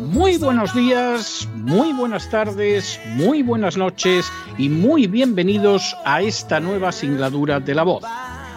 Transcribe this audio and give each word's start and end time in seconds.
Muy 0.00 0.38
buenos 0.38 0.72
días, 0.72 1.48
muy 1.56 1.92
buenas 1.92 2.30
tardes, 2.30 3.00
muy 3.16 3.42
buenas 3.42 3.76
noches 3.76 4.30
y 4.58 4.68
muy 4.68 5.08
bienvenidos 5.08 5.96
a 6.04 6.22
esta 6.22 6.60
nueva 6.60 6.92
singladura 6.92 7.58
de 7.58 7.74
la 7.74 7.82
voz. 7.82 8.04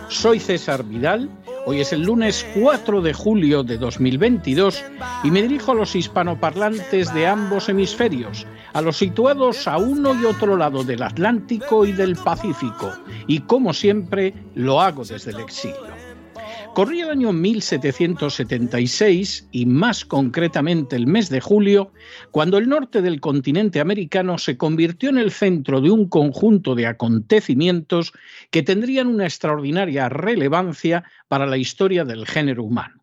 Soy 0.08 0.40
César 0.40 0.84
Vidal, 0.84 1.32
hoy 1.66 1.82
es 1.82 1.92
el 1.94 2.04
lunes 2.04 2.46
4 2.62 3.02
de 3.02 3.12
julio 3.12 3.64
de 3.64 3.80
2022 3.80 4.84
y 5.24 5.32
me 5.32 5.42
dirijo 5.42 5.72
a 5.72 5.76
los 5.76 5.96
hispanoparlantes 5.96 7.12
de 7.12 7.26
ambos 7.26 7.70
hemisferios, 7.70 8.46
a 8.74 8.82
los 8.82 8.98
situados 8.98 9.68
a 9.68 9.78
uno 9.78 10.14
y 10.14 10.26
otro 10.26 10.58
lado 10.58 10.84
del 10.84 11.02
Atlántico 11.02 11.88
y 11.88 11.92
del 11.92 12.18
Pacífico, 12.18 12.92
y 13.26 13.40
como 13.40 13.74
siempre 13.74 14.32
lo 14.54 14.80
hago 14.80 15.04
desde 15.04 15.32
el 15.32 15.40
exilio. 15.40 16.01
Corría 16.74 17.04
el 17.04 17.10
año 17.10 17.34
1776 17.34 19.50
y 19.52 19.66
más 19.66 20.06
concretamente 20.06 20.96
el 20.96 21.06
mes 21.06 21.30
de 21.30 21.42
julio, 21.42 21.92
cuando 22.32 22.58
el 22.58 22.70
norte 22.70 23.02
del 23.02 23.20
continente 23.20 23.82
americano 23.82 24.38
se 24.38 24.56
convirtió 24.56 25.10
en 25.10 25.18
el 25.18 25.32
centro 25.32 25.82
de 25.82 25.92
un 25.92 26.08
conjunto 26.08 26.74
de 26.74 26.88
acontecimientos 26.88 28.14
que 28.52 28.64
tendrían 28.64 29.08
una 29.08 29.26
extraordinaria 29.26 30.08
relevancia 30.08 31.04
para 31.28 31.46
la 31.46 31.58
historia 31.58 32.06
del 32.06 32.26
género 32.26 32.64
humano. 32.64 33.02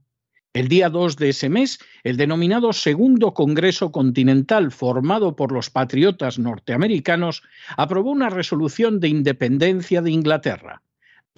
El 0.54 0.68
día 0.68 0.88
2 0.88 1.16
de 1.16 1.28
ese 1.28 1.50
mes, 1.50 1.78
el 2.04 2.16
denominado 2.16 2.72
Segundo 2.72 3.34
Congreso 3.34 3.92
Continental, 3.92 4.72
formado 4.72 5.36
por 5.36 5.52
los 5.52 5.68
patriotas 5.68 6.38
norteamericanos, 6.38 7.42
aprobó 7.76 8.12
una 8.12 8.30
resolución 8.30 8.98
de 8.98 9.08
independencia 9.08 10.00
de 10.00 10.10
Inglaterra. 10.10 10.80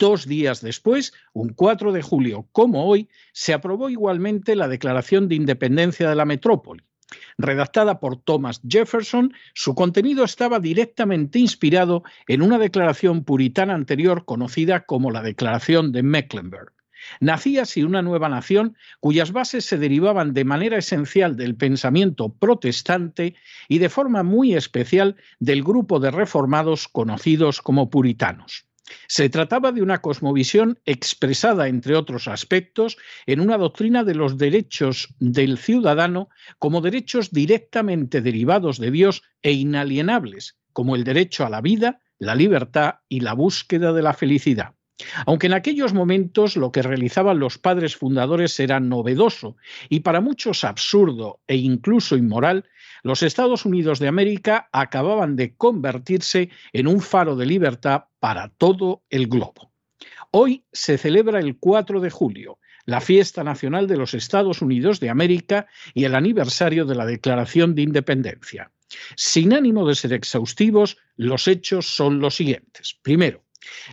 Dos 0.00 0.26
días 0.26 0.62
después, 0.62 1.12
un 1.34 1.50
4 1.50 1.92
de 1.92 2.00
julio 2.00 2.48
como 2.52 2.86
hoy, 2.86 3.10
se 3.34 3.52
aprobó 3.52 3.90
igualmente 3.90 4.56
la 4.56 4.66
Declaración 4.66 5.28
de 5.28 5.34
Independencia 5.34 6.08
de 6.08 6.14
la 6.14 6.24
Metrópoli. 6.24 6.82
Redactada 7.36 8.00
por 8.00 8.16
Thomas 8.16 8.62
Jefferson, 8.66 9.34
su 9.52 9.74
contenido 9.74 10.24
estaba 10.24 10.58
directamente 10.58 11.38
inspirado 11.38 12.02
en 12.28 12.40
una 12.40 12.58
declaración 12.58 13.24
puritana 13.24 13.74
anterior 13.74 14.24
conocida 14.24 14.86
como 14.86 15.10
la 15.10 15.20
Declaración 15.20 15.92
de 15.92 16.02
Mecklenburg. 16.02 16.72
Nacía 17.20 17.62
así 17.62 17.82
una 17.82 18.00
nueva 18.00 18.30
nación 18.30 18.78
cuyas 19.00 19.32
bases 19.32 19.66
se 19.66 19.76
derivaban 19.76 20.32
de 20.32 20.46
manera 20.46 20.78
esencial 20.78 21.36
del 21.36 21.56
pensamiento 21.56 22.32
protestante 22.32 23.34
y 23.68 23.80
de 23.80 23.90
forma 23.90 24.22
muy 24.22 24.54
especial 24.54 25.16
del 25.40 25.62
grupo 25.62 26.00
de 26.00 26.10
reformados 26.10 26.88
conocidos 26.88 27.60
como 27.60 27.90
puritanos. 27.90 28.69
Se 29.08 29.28
trataba 29.28 29.72
de 29.72 29.82
una 29.82 30.00
cosmovisión 30.00 30.78
expresada, 30.84 31.68
entre 31.68 31.96
otros 31.96 32.28
aspectos, 32.28 32.96
en 33.26 33.40
una 33.40 33.58
doctrina 33.58 34.04
de 34.04 34.14
los 34.14 34.38
derechos 34.38 35.14
del 35.18 35.58
ciudadano 35.58 36.28
como 36.58 36.80
derechos 36.80 37.30
directamente 37.30 38.20
derivados 38.20 38.78
de 38.78 38.90
Dios 38.90 39.22
e 39.42 39.52
inalienables, 39.52 40.58
como 40.72 40.96
el 40.96 41.04
derecho 41.04 41.44
a 41.44 41.50
la 41.50 41.60
vida, 41.60 42.00
la 42.18 42.34
libertad 42.34 42.96
y 43.08 43.20
la 43.20 43.34
búsqueda 43.34 43.92
de 43.92 44.02
la 44.02 44.14
felicidad. 44.14 44.74
Aunque 45.26 45.46
en 45.46 45.54
aquellos 45.54 45.94
momentos 45.94 46.56
lo 46.56 46.72
que 46.72 46.82
realizaban 46.82 47.38
los 47.38 47.58
padres 47.58 47.96
fundadores 47.96 48.58
era 48.60 48.80
novedoso 48.80 49.56
y 49.88 50.00
para 50.00 50.20
muchos 50.20 50.64
absurdo 50.64 51.40
e 51.46 51.56
incluso 51.56 52.16
inmoral, 52.16 52.64
los 53.02 53.22
Estados 53.22 53.64
Unidos 53.64 53.98
de 53.98 54.08
América 54.08 54.68
acababan 54.72 55.36
de 55.36 55.54
convertirse 55.56 56.50
en 56.72 56.86
un 56.86 57.00
faro 57.00 57.36
de 57.36 57.46
libertad 57.46 58.04
para 58.18 58.48
todo 58.48 59.02
el 59.10 59.26
globo. 59.26 59.72
Hoy 60.32 60.64
se 60.72 60.98
celebra 60.98 61.40
el 61.40 61.58
4 61.58 62.00
de 62.00 62.10
julio, 62.10 62.58
la 62.84 63.00
fiesta 63.00 63.42
nacional 63.42 63.86
de 63.86 63.96
los 63.96 64.14
Estados 64.14 64.62
Unidos 64.62 65.00
de 65.00 65.10
América 65.10 65.66
y 65.94 66.04
el 66.04 66.14
aniversario 66.14 66.84
de 66.84 66.94
la 66.94 67.06
Declaración 67.06 67.74
de 67.74 67.82
Independencia. 67.82 68.70
Sin 69.16 69.52
ánimo 69.52 69.86
de 69.86 69.94
ser 69.94 70.12
exhaustivos, 70.12 70.98
los 71.16 71.48
hechos 71.48 71.86
son 71.86 72.20
los 72.20 72.36
siguientes. 72.36 72.98
Primero, 73.02 73.44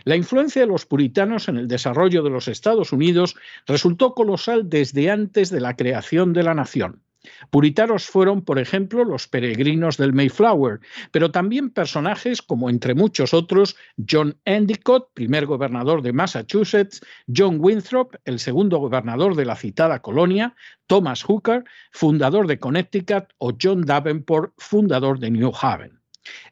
la 0.04 0.16
influencia 0.16 0.62
de 0.62 0.68
los 0.68 0.86
puritanos 0.86 1.48
en 1.48 1.56
el 1.56 1.68
desarrollo 1.68 2.22
de 2.22 2.30
los 2.30 2.48
Estados 2.48 2.92
Unidos 2.92 3.36
resultó 3.66 4.14
colosal 4.14 4.68
desde 4.68 5.10
antes 5.10 5.50
de 5.50 5.60
la 5.60 5.76
creación 5.76 6.32
de 6.32 6.42
la 6.42 6.54
nación. 6.54 7.02
Puritanos 7.50 8.06
fueron, 8.06 8.42
por 8.42 8.58
ejemplo, 8.58 9.04
los 9.04 9.28
peregrinos 9.28 9.96
del 9.96 10.12
Mayflower, 10.12 10.80
pero 11.10 11.30
también 11.30 11.70
personajes 11.70 12.42
como, 12.42 12.70
entre 12.70 12.94
muchos 12.94 13.34
otros, 13.34 13.76
John 14.08 14.36
Endicott, 14.44 15.12
primer 15.14 15.46
gobernador 15.46 16.02
de 16.02 16.12
Massachusetts, 16.12 17.00
John 17.34 17.58
Winthrop, 17.60 18.14
el 18.24 18.38
segundo 18.38 18.78
gobernador 18.78 19.34
de 19.34 19.44
la 19.44 19.56
citada 19.56 20.00
colonia, 20.00 20.54
Thomas 20.86 21.22
Hooker, 21.24 21.64
fundador 21.90 22.46
de 22.46 22.58
Connecticut, 22.58 23.24
o 23.38 23.52
John 23.60 23.82
Davenport, 23.82 24.52
fundador 24.56 25.18
de 25.18 25.30
New 25.30 25.52
Haven. 25.60 25.97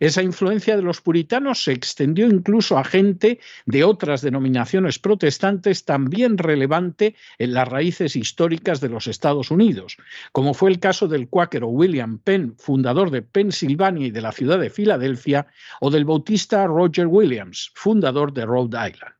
Esa 0.00 0.22
influencia 0.22 0.76
de 0.76 0.82
los 0.82 1.00
puritanos 1.00 1.64
se 1.64 1.72
extendió 1.72 2.26
incluso 2.26 2.78
a 2.78 2.84
gente 2.84 3.40
de 3.64 3.84
otras 3.84 4.22
denominaciones 4.22 4.98
protestantes 4.98 5.84
también 5.84 6.38
relevante 6.38 7.14
en 7.38 7.54
las 7.54 7.68
raíces 7.68 8.16
históricas 8.16 8.80
de 8.80 8.88
los 8.88 9.06
Estados 9.06 9.50
Unidos, 9.50 9.96
como 10.32 10.54
fue 10.54 10.70
el 10.70 10.80
caso 10.80 11.08
del 11.08 11.28
cuáquero 11.28 11.68
William 11.68 12.18
Penn, 12.18 12.54
fundador 12.58 13.10
de 13.10 13.22
Pensilvania 13.22 14.06
y 14.06 14.10
de 14.10 14.20
la 14.20 14.32
ciudad 14.32 14.58
de 14.58 14.70
Filadelfia, 14.70 15.46
o 15.80 15.90
del 15.90 16.04
bautista 16.04 16.66
Roger 16.66 17.06
Williams, 17.06 17.70
fundador 17.74 18.32
de 18.32 18.46
Rhode 18.46 18.90
Island. 18.90 19.16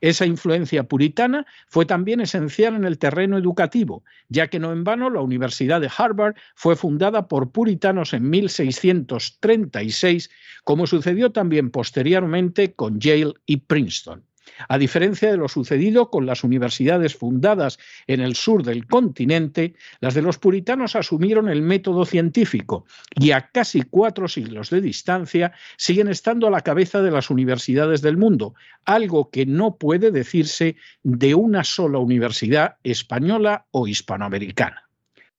Esa 0.00 0.26
influencia 0.26 0.84
puritana 0.84 1.46
fue 1.66 1.86
también 1.86 2.20
esencial 2.20 2.76
en 2.76 2.84
el 2.84 2.98
terreno 2.98 3.36
educativo, 3.36 4.04
ya 4.28 4.48
que 4.48 4.58
no 4.58 4.72
en 4.72 4.84
vano 4.84 5.10
la 5.10 5.20
Universidad 5.20 5.80
de 5.80 5.90
Harvard 5.96 6.36
fue 6.54 6.76
fundada 6.76 7.28
por 7.28 7.50
puritanos 7.50 8.12
en 8.12 8.30
1636, 8.30 10.30
como 10.64 10.86
sucedió 10.86 11.32
también 11.32 11.70
posteriormente 11.70 12.74
con 12.74 13.00
Yale 13.00 13.34
y 13.44 13.58
Princeton. 13.58 14.24
A 14.68 14.78
diferencia 14.78 15.30
de 15.30 15.36
lo 15.36 15.48
sucedido 15.48 16.10
con 16.10 16.26
las 16.26 16.44
universidades 16.44 17.16
fundadas 17.16 17.78
en 18.06 18.20
el 18.20 18.36
sur 18.36 18.62
del 18.62 18.86
continente, 18.86 19.74
las 20.00 20.14
de 20.14 20.22
los 20.22 20.38
puritanos 20.38 20.96
asumieron 20.96 21.48
el 21.48 21.62
método 21.62 22.04
científico 22.04 22.86
y 23.14 23.32
a 23.32 23.50
casi 23.50 23.82
cuatro 23.82 24.28
siglos 24.28 24.70
de 24.70 24.80
distancia 24.80 25.52
siguen 25.76 26.08
estando 26.08 26.46
a 26.46 26.50
la 26.50 26.62
cabeza 26.62 27.02
de 27.02 27.10
las 27.10 27.30
universidades 27.30 28.02
del 28.02 28.16
mundo, 28.16 28.54
algo 28.84 29.30
que 29.30 29.46
no 29.46 29.76
puede 29.76 30.10
decirse 30.10 30.76
de 31.02 31.34
una 31.34 31.64
sola 31.64 31.98
universidad 31.98 32.76
española 32.82 33.66
o 33.70 33.86
hispanoamericana. 33.86 34.88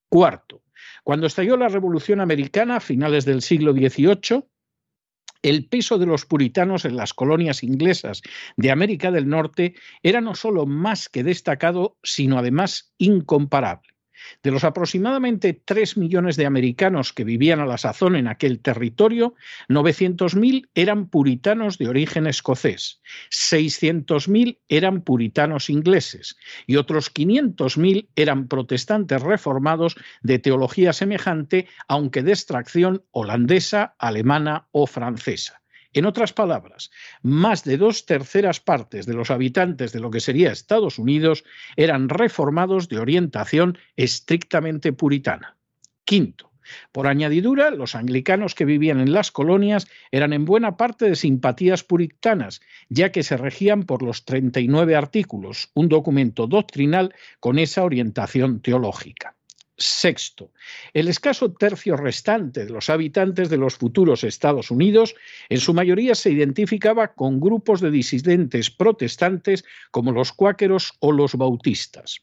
Cuarto, 0.09 0.63
cuando 1.03 1.27
estalló 1.27 1.57
la 1.57 1.67
Revolución 1.67 2.21
Americana 2.21 2.77
a 2.77 2.79
finales 2.81 3.25
del 3.25 3.41
siglo 3.41 3.73
XVIII, 3.73 4.43
el 5.41 5.67
peso 5.67 5.97
de 5.97 6.05
los 6.05 6.25
puritanos 6.25 6.85
en 6.85 6.95
las 6.95 7.13
colonias 7.13 7.63
inglesas 7.63 8.21
de 8.55 8.71
América 8.71 9.11
del 9.11 9.27
Norte 9.27 9.75
era 10.03 10.21
no 10.21 10.35
solo 10.35 10.65
más 10.65 11.09
que 11.09 11.23
destacado, 11.23 11.97
sino 12.03 12.37
además 12.37 12.93
incomparable. 12.97 13.96
De 14.43 14.51
los 14.51 14.63
aproximadamente 14.63 15.53
3 15.53 15.97
millones 15.97 16.35
de 16.37 16.45
americanos 16.45 17.13
que 17.13 17.23
vivían 17.23 17.59
a 17.59 17.65
la 17.65 17.77
sazón 17.77 18.15
en 18.15 18.27
aquel 18.27 18.59
territorio, 18.59 19.35
900.000 19.69 20.69
eran 20.75 21.07
puritanos 21.09 21.77
de 21.77 21.87
origen 21.87 22.27
escocés, 22.27 23.01
600.000 23.29 24.59
eran 24.69 25.01
puritanos 25.01 25.69
ingleses 25.69 26.37
y 26.65 26.77
otros 26.77 27.13
500.000 27.13 28.09
eran 28.15 28.47
protestantes 28.47 29.21
reformados 29.21 29.95
de 30.21 30.39
teología 30.39 30.93
semejante, 30.93 31.67
aunque 31.87 32.23
de 32.23 32.31
extracción 32.31 33.03
holandesa, 33.11 33.95
alemana 33.99 34.67
o 34.71 34.87
francesa. 34.87 35.61
En 35.97 36.05
otras 36.05 36.31
palabras, 36.31 36.91
más 37.23 37.63
de 37.63 37.75
dos 37.75 38.05
terceras 38.05 38.59
partes 38.59 39.07
de 39.07 39.15
los 39.15 39.31
habitantes 39.31 39.93
de 39.93 39.99
lo 39.99 40.11
que 40.11 40.19
sería 40.19 40.51
Estados 40.51 40.99
Unidos 40.99 41.43
eran 41.75 42.07
reformados 42.07 42.87
de 42.87 42.99
orientación 42.99 43.79
estrictamente 43.95 44.93
puritana. 44.93 45.57
Quinto, 46.05 46.51
por 46.91 47.07
añadidura, 47.07 47.71
los 47.71 47.95
anglicanos 47.95 48.53
que 48.53 48.65
vivían 48.65 48.99
en 48.99 49.11
las 49.11 49.31
colonias 49.31 49.87
eran 50.11 50.33
en 50.33 50.45
buena 50.45 50.77
parte 50.77 51.09
de 51.09 51.15
simpatías 51.15 51.83
puritanas, 51.83 52.61
ya 52.89 53.11
que 53.11 53.23
se 53.23 53.35
regían 53.35 53.81
por 53.81 54.03
los 54.03 54.23
39 54.23 54.95
artículos, 54.95 55.71
un 55.73 55.89
documento 55.89 56.45
doctrinal 56.45 57.15
con 57.39 57.57
esa 57.57 57.83
orientación 57.83 58.61
teológica. 58.61 59.36
Sexto, 59.77 60.51
el 60.91 61.07
escaso 61.07 61.53
tercio 61.53 61.95
restante 61.95 62.65
de 62.65 62.71
los 62.71 62.89
habitantes 62.89 63.47
de 63.49 63.57
los 63.57 63.75
futuros 63.75 64.23
Estados 64.23 64.71
Unidos 64.71 65.13
en 65.49 65.59
su 65.59 65.73
mayoría 65.75 66.15
se 66.15 66.31
identificaba 66.31 67.13
con 67.13 67.39
grupos 67.39 67.79
de 67.79 67.91
disidentes 67.91 68.71
protestantes 68.71 69.65
como 69.91 70.11
los 70.11 70.33
cuáqueros 70.33 70.93
o 70.99 71.11
los 71.11 71.35
bautistas. 71.35 72.21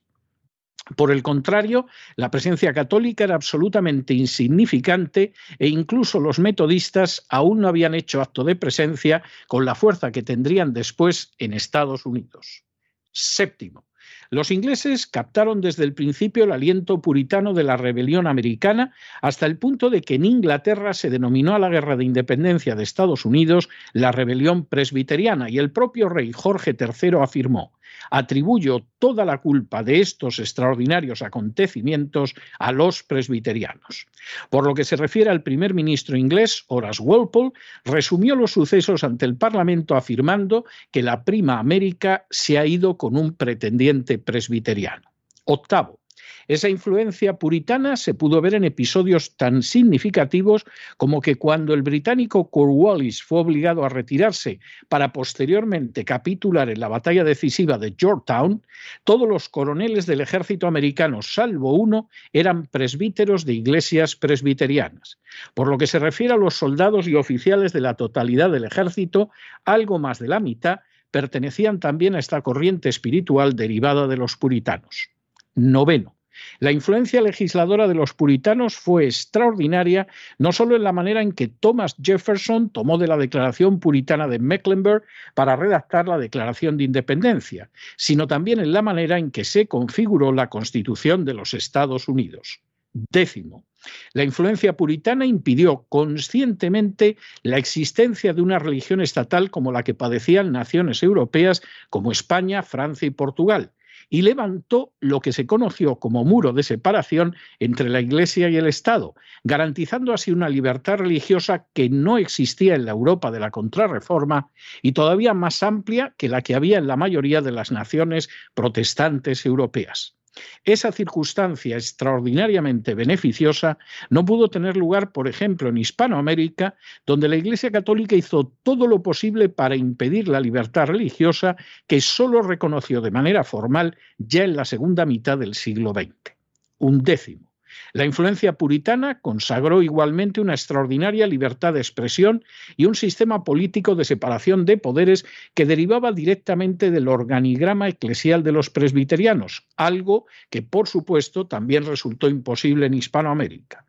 Por 0.96 1.12
el 1.12 1.22
contrario, 1.22 1.86
la 2.16 2.30
presencia 2.30 2.74
católica 2.74 3.24
era 3.24 3.36
absolutamente 3.36 4.14
insignificante 4.14 5.32
e 5.58 5.68
incluso 5.68 6.18
los 6.18 6.40
metodistas 6.40 7.24
aún 7.28 7.60
no 7.60 7.68
habían 7.68 7.94
hecho 7.94 8.20
acto 8.20 8.42
de 8.42 8.56
presencia 8.56 9.22
con 9.46 9.64
la 9.64 9.76
fuerza 9.76 10.10
que 10.10 10.22
tendrían 10.22 10.74
después 10.74 11.32
en 11.38 11.54
Estados 11.54 12.04
Unidos. 12.04 12.64
Séptimo, 13.12 13.86
los 14.34 14.50
ingleses 14.50 15.06
captaron 15.06 15.60
desde 15.60 15.84
el 15.84 15.94
principio 15.94 16.44
el 16.44 16.52
aliento 16.52 17.00
puritano 17.00 17.54
de 17.54 17.64
la 17.64 17.76
rebelión 17.76 18.26
americana 18.26 18.92
hasta 19.22 19.46
el 19.46 19.56
punto 19.56 19.90
de 19.90 20.02
que 20.02 20.16
en 20.16 20.24
Inglaterra 20.24 20.92
se 20.92 21.10
denominó 21.10 21.54
a 21.54 21.58
la 21.58 21.68
guerra 21.68 21.96
de 21.96 22.04
independencia 22.04 22.74
de 22.74 22.82
Estados 22.82 23.24
Unidos 23.24 23.68
la 23.92 24.12
rebelión 24.12 24.64
presbiteriana 24.64 25.48
y 25.48 25.58
el 25.58 25.70
propio 25.70 26.08
rey 26.08 26.32
Jorge 26.32 26.76
III 26.78 27.18
afirmó 27.22 27.72
Atribuyo 28.10 28.86
toda 28.98 29.24
la 29.24 29.38
culpa 29.38 29.82
de 29.82 30.00
estos 30.00 30.38
extraordinarios 30.38 31.22
acontecimientos 31.22 32.34
a 32.58 32.72
los 32.72 33.02
presbiterianos. 33.02 34.06
Por 34.50 34.66
lo 34.66 34.74
que 34.74 34.84
se 34.84 34.96
refiere 34.96 35.30
al 35.30 35.42
primer 35.42 35.74
ministro 35.74 36.16
inglés, 36.16 36.64
Horace 36.68 37.02
Walpole, 37.02 37.52
resumió 37.84 38.36
los 38.36 38.52
sucesos 38.52 39.04
ante 39.04 39.24
el 39.24 39.36
Parlamento 39.36 39.94
afirmando 39.94 40.64
que 40.90 41.02
la 41.02 41.24
prima 41.24 41.58
América 41.58 42.26
se 42.30 42.58
ha 42.58 42.66
ido 42.66 42.96
con 42.96 43.16
un 43.16 43.34
pretendiente 43.34 44.18
presbiteriano. 44.18 45.10
Octavo, 45.44 46.00
esa 46.48 46.68
influencia 46.68 47.38
puritana 47.38 47.96
se 47.96 48.14
pudo 48.14 48.40
ver 48.40 48.54
en 48.54 48.64
episodios 48.64 49.36
tan 49.36 49.62
significativos 49.62 50.64
como 50.96 51.20
que 51.20 51.36
cuando 51.36 51.74
el 51.74 51.82
británico 51.82 52.50
Cornwallis 52.50 53.22
fue 53.22 53.40
obligado 53.40 53.84
a 53.84 53.88
retirarse 53.88 54.60
para 54.88 55.12
posteriormente 55.12 56.04
capitular 56.04 56.68
en 56.68 56.80
la 56.80 56.88
batalla 56.88 57.24
decisiva 57.24 57.78
de 57.78 57.94
Yorktown, 57.96 58.62
todos 59.04 59.28
los 59.28 59.48
coroneles 59.48 60.06
del 60.06 60.20
ejército 60.20 60.66
americano, 60.66 61.22
salvo 61.22 61.74
uno, 61.74 62.08
eran 62.32 62.66
presbíteros 62.66 63.44
de 63.44 63.54
iglesias 63.54 64.16
presbiterianas. 64.16 65.18
Por 65.54 65.68
lo 65.68 65.78
que 65.78 65.86
se 65.86 65.98
refiere 65.98 66.34
a 66.34 66.38
los 66.38 66.54
soldados 66.54 67.08
y 67.08 67.14
oficiales 67.14 67.72
de 67.72 67.80
la 67.80 67.94
totalidad 67.94 68.50
del 68.50 68.64
ejército, 68.64 69.30
algo 69.64 69.98
más 69.98 70.18
de 70.18 70.28
la 70.28 70.40
mitad 70.40 70.80
pertenecían 71.10 71.78
también 71.78 72.16
a 72.16 72.18
esta 72.18 72.42
corriente 72.42 72.88
espiritual 72.88 73.54
derivada 73.54 74.08
de 74.08 74.16
los 74.16 74.36
puritanos. 74.36 75.10
Noveno. 75.54 76.13
La 76.58 76.72
influencia 76.72 77.20
legisladora 77.20 77.88
de 77.88 77.94
los 77.94 78.14
puritanos 78.14 78.76
fue 78.76 79.04
extraordinaria, 79.04 80.06
no 80.38 80.52
solo 80.52 80.76
en 80.76 80.84
la 80.84 80.92
manera 80.92 81.22
en 81.22 81.32
que 81.32 81.48
Thomas 81.48 81.96
Jefferson 82.02 82.70
tomó 82.70 82.98
de 82.98 83.08
la 83.08 83.16
Declaración 83.16 83.80
Puritana 83.80 84.28
de 84.28 84.38
Mecklenburg 84.38 85.04
para 85.34 85.56
redactar 85.56 86.08
la 86.08 86.18
Declaración 86.18 86.76
de 86.76 86.84
Independencia, 86.84 87.70
sino 87.96 88.26
también 88.26 88.60
en 88.60 88.72
la 88.72 88.82
manera 88.82 89.18
en 89.18 89.30
que 89.30 89.44
se 89.44 89.66
configuró 89.66 90.32
la 90.32 90.48
Constitución 90.48 91.24
de 91.24 91.34
los 91.34 91.54
Estados 91.54 92.08
Unidos. 92.08 92.60
Décimo. 92.94 93.64
La 94.12 94.22
influencia 94.22 94.76
puritana 94.76 95.26
impidió 95.26 95.84
conscientemente 95.88 97.16
la 97.42 97.58
existencia 97.58 98.32
de 98.32 98.40
una 98.40 98.58
religión 98.58 99.00
estatal 99.00 99.50
como 99.50 99.72
la 99.72 99.82
que 99.82 99.94
padecían 99.94 100.52
naciones 100.52 101.02
europeas 101.02 101.60
como 101.90 102.12
España, 102.12 102.62
Francia 102.62 103.06
y 103.06 103.10
Portugal, 103.10 103.72
y 104.08 104.22
levantó 104.22 104.92
lo 105.00 105.20
que 105.20 105.32
se 105.32 105.46
conoció 105.46 105.96
como 105.96 106.24
muro 106.24 106.52
de 106.52 106.62
separación 106.62 107.36
entre 107.58 107.88
la 107.88 108.00
Iglesia 108.00 108.48
y 108.48 108.56
el 108.56 108.66
Estado, 108.66 109.14
garantizando 109.42 110.12
así 110.12 110.30
una 110.30 110.48
libertad 110.48 110.98
religiosa 110.98 111.66
que 111.72 111.88
no 111.88 112.18
existía 112.18 112.74
en 112.74 112.84
la 112.84 112.92
Europa 112.92 113.30
de 113.30 113.40
la 113.40 113.50
Contrarreforma 113.50 114.50
y 114.82 114.92
todavía 114.92 115.34
más 115.34 115.62
amplia 115.62 116.14
que 116.16 116.28
la 116.28 116.42
que 116.42 116.54
había 116.54 116.78
en 116.78 116.86
la 116.86 116.96
mayoría 116.96 117.40
de 117.40 117.52
las 117.52 117.72
naciones 117.72 118.28
protestantes 118.54 119.46
europeas. 119.46 120.16
Esa 120.64 120.92
circunstancia 120.92 121.76
extraordinariamente 121.76 122.94
beneficiosa 122.94 123.78
no 124.10 124.24
pudo 124.24 124.48
tener 124.48 124.76
lugar, 124.76 125.12
por 125.12 125.28
ejemplo, 125.28 125.68
en 125.68 125.78
Hispanoamérica, 125.78 126.74
donde 127.06 127.28
la 127.28 127.36
Iglesia 127.36 127.70
Católica 127.70 128.16
hizo 128.16 128.52
todo 128.62 128.86
lo 128.86 129.02
posible 129.02 129.48
para 129.48 129.76
impedir 129.76 130.28
la 130.28 130.40
libertad 130.40 130.86
religiosa 130.86 131.56
que 131.86 132.00
sólo 132.00 132.42
reconoció 132.42 133.00
de 133.00 133.10
manera 133.10 133.44
formal 133.44 133.96
ya 134.18 134.44
en 134.44 134.56
la 134.56 134.64
segunda 134.64 135.06
mitad 135.06 135.38
del 135.38 135.54
siglo 135.54 135.92
XX. 135.92 136.34
Un 136.78 137.02
décimo 137.02 137.53
la 137.92 138.04
influencia 138.04 138.54
puritana 138.54 139.20
consagró 139.20 139.82
igualmente 139.82 140.40
una 140.40 140.54
extraordinaria 140.54 141.26
libertad 141.26 141.74
de 141.74 141.80
expresión 141.80 142.44
y 142.76 142.86
un 142.86 142.94
sistema 142.94 143.44
político 143.44 143.94
de 143.94 144.04
separación 144.04 144.64
de 144.64 144.78
poderes 144.78 145.24
que 145.54 145.66
derivaba 145.66 146.12
directamente 146.12 146.90
del 146.90 147.08
organigrama 147.08 147.88
eclesial 147.88 148.42
de 148.42 148.52
los 148.52 148.70
presbiterianos, 148.70 149.66
algo 149.76 150.26
que 150.50 150.62
por 150.62 150.88
supuesto 150.88 151.46
también 151.46 151.86
resultó 151.86 152.28
imposible 152.28 152.86
en 152.86 152.94
Hispanoamérica. 152.94 153.84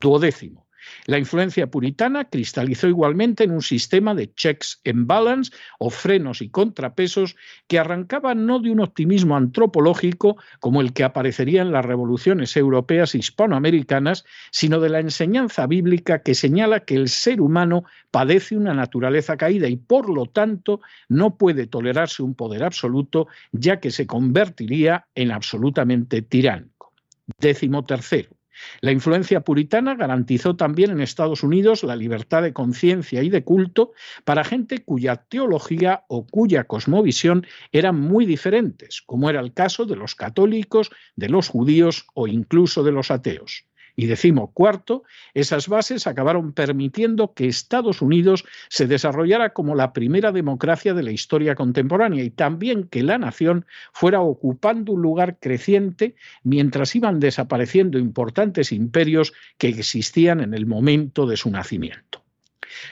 Duodécimo. 0.00 0.67
La 1.06 1.18
influencia 1.18 1.68
puritana 1.68 2.24
cristalizó 2.24 2.88
igualmente 2.88 3.44
en 3.44 3.50
un 3.50 3.62
sistema 3.62 4.14
de 4.14 4.32
checks 4.34 4.80
and 4.84 5.06
balance 5.06 5.52
o 5.78 5.90
frenos 5.90 6.42
y 6.42 6.48
contrapesos 6.48 7.36
que 7.66 7.78
arrancaba 7.78 8.34
no 8.34 8.58
de 8.58 8.70
un 8.70 8.80
optimismo 8.80 9.36
antropológico 9.36 10.36
como 10.60 10.80
el 10.80 10.92
que 10.92 11.04
aparecería 11.04 11.62
en 11.62 11.72
las 11.72 11.84
revoluciones 11.84 12.56
europeas 12.56 13.14
e 13.14 13.18
hispanoamericanas, 13.18 14.24
sino 14.50 14.80
de 14.80 14.88
la 14.88 15.00
enseñanza 15.00 15.66
bíblica 15.66 16.22
que 16.22 16.34
señala 16.34 16.80
que 16.80 16.94
el 16.94 17.08
ser 17.08 17.40
humano 17.40 17.84
padece 18.10 18.56
una 18.56 18.74
naturaleza 18.74 19.36
caída 19.36 19.68
y 19.68 19.76
por 19.76 20.08
lo 20.08 20.26
tanto 20.26 20.80
no 21.08 21.36
puede 21.36 21.66
tolerarse 21.66 22.22
un 22.22 22.34
poder 22.34 22.64
absoluto 22.64 23.28
ya 23.52 23.80
que 23.80 23.90
se 23.90 24.06
convertiría 24.06 25.06
en 25.14 25.32
absolutamente 25.32 26.22
tiránico. 26.22 26.92
Décimo 27.38 27.84
tercero. 27.84 28.37
La 28.80 28.92
influencia 28.92 29.40
puritana 29.40 29.94
garantizó 29.94 30.56
también 30.56 30.90
en 30.90 31.00
Estados 31.00 31.42
Unidos 31.42 31.82
la 31.84 31.96
libertad 31.96 32.42
de 32.42 32.52
conciencia 32.52 33.22
y 33.22 33.30
de 33.30 33.44
culto 33.44 33.92
para 34.24 34.44
gente 34.44 34.84
cuya 34.84 35.16
teología 35.16 36.04
o 36.08 36.26
cuya 36.26 36.64
cosmovisión 36.64 37.46
eran 37.72 38.00
muy 38.00 38.26
diferentes, 38.26 39.02
como 39.02 39.30
era 39.30 39.40
el 39.40 39.52
caso 39.52 39.84
de 39.84 39.96
los 39.96 40.14
católicos, 40.14 40.90
de 41.16 41.28
los 41.28 41.48
judíos 41.48 42.06
o 42.14 42.26
incluso 42.26 42.82
de 42.82 42.92
los 42.92 43.10
ateos. 43.10 43.67
Y 43.98 44.06
decimo 44.06 44.52
cuarto, 44.52 45.02
esas 45.34 45.66
bases 45.66 46.06
acabaron 46.06 46.52
permitiendo 46.52 47.34
que 47.34 47.48
Estados 47.48 48.00
Unidos 48.00 48.44
se 48.68 48.86
desarrollara 48.86 49.52
como 49.52 49.74
la 49.74 49.92
primera 49.92 50.30
democracia 50.30 50.94
de 50.94 51.02
la 51.02 51.10
historia 51.10 51.56
contemporánea 51.56 52.22
y 52.22 52.30
también 52.30 52.84
que 52.84 53.02
la 53.02 53.18
nación 53.18 53.66
fuera 53.92 54.20
ocupando 54.20 54.92
un 54.92 55.02
lugar 55.02 55.38
creciente 55.40 56.14
mientras 56.44 56.94
iban 56.94 57.18
desapareciendo 57.18 57.98
importantes 57.98 58.70
imperios 58.70 59.32
que 59.56 59.66
existían 59.66 60.38
en 60.42 60.54
el 60.54 60.64
momento 60.64 61.26
de 61.26 61.36
su 61.36 61.50
nacimiento. 61.50 62.22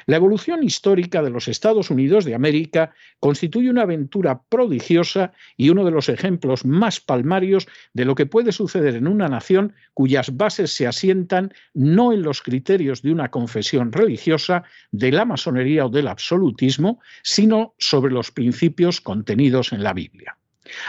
La 0.07 0.17
evolución 0.17 0.63
histórica 0.63 1.23
de 1.23 1.31
los 1.31 1.49
Estados 1.49 1.91
Unidos 1.91 2.25
de 2.25 2.35
América 2.35 2.93
constituye 3.21 3.71
una 3.71 3.83
aventura 3.83 4.43
prodigiosa 4.49 5.33
y 5.57 5.71
uno 5.71 5.85
de 5.85 5.91
los 5.91 6.09
ejemplos 6.09 6.65
más 6.65 7.01
palmarios 7.01 7.67
de 7.93 8.05
lo 8.05 8.15
que 8.15 8.27
puede 8.27 8.53
suceder 8.53 8.97
en 8.97 9.07
una 9.07 9.29
nación 9.29 9.75
cuyas 9.95 10.37
bases 10.37 10.73
se 10.73 10.87
asientan 10.87 11.53
no 11.75 12.13
en 12.13 12.23
los 12.23 12.43
criterios 12.43 13.03
de 13.03 13.13
una 13.13 13.31
confesión 13.31 13.93
religiosa, 13.93 14.65
de 14.91 15.13
la 15.13 15.25
masonería 15.25 15.87
o 15.87 15.89
del 15.89 16.09
absolutismo, 16.09 17.01
sino 17.23 17.75
sobre 17.79 18.13
los 18.13 18.31
principios 18.31 19.01
contenidos 19.01 19.73
en 19.73 19.83
la 19.83 19.93
Biblia. 19.93 20.37